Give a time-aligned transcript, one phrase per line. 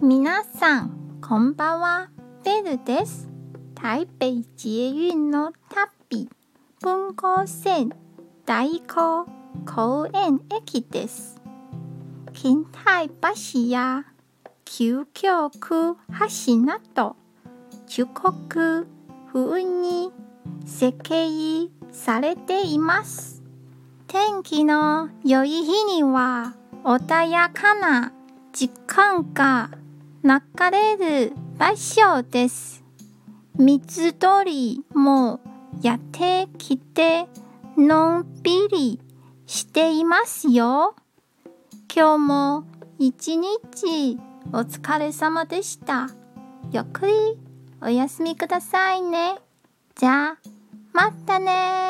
[0.00, 2.08] 皆さん、こんばんは。
[2.44, 3.28] ベルです。
[3.74, 6.28] 台北捷運の旅、
[6.80, 7.90] 文庫線
[8.46, 9.26] 大高
[9.66, 11.42] 公園駅です。
[12.32, 14.04] 近代橋や
[14.64, 15.96] 旧京区
[16.46, 17.16] 橋など、
[17.88, 18.86] 中国
[19.32, 20.12] 風に
[20.64, 21.26] 設計
[21.90, 23.42] されています。
[24.06, 28.12] 天気の良い日には穏やかな
[28.52, 29.70] 時間が
[30.24, 30.30] 流
[30.70, 30.96] れ
[31.28, 32.84] る場所です。
[33.56, 35.40] 水鳥も
[35.82, 37.28] やってきて
[37.76, 39.00] のんびり
[39.46, 40.96] していますよ。
[41.94, 42.64] 今日も
[42.98, 44.18] 一日
[44.52, 46.08] お疲れ様でした。
[46.72, 47.12] ゆっくり
[47.80, 49.36] お休みくださいね。
[49.94, 50.38] じゃあ、
[50.92, 51.87] またね